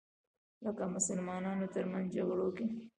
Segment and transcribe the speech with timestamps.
[0.63, 2.65] لکه مسلمانانو تر منځ جګړو کې